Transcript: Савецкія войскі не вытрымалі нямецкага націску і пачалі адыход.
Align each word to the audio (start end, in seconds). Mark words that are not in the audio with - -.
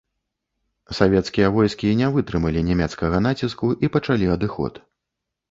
Савецкія 0.99 1.49
войскі 1.57 1.91
не 1.99 2.07
вытрымалі 2.15 2.65
нямецкага 2.71 3.17
націску 3.27 3.71
і 3.87 3.93
пачалі 3.99 4.33
адыход. 4.39 4.83